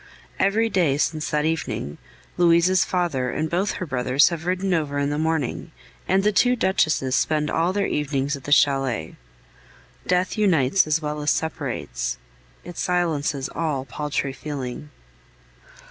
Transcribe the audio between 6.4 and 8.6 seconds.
duchesses spend all their evenings at the